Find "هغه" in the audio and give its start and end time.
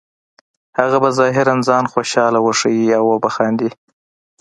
0.79-0.97